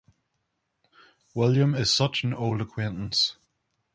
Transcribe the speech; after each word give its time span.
William 1.35 1.75
is 1.75 1.91
such 1.93 2.23
an 2.23 2.33
old 2.33 2.59
acquaintance! 2.59 3.35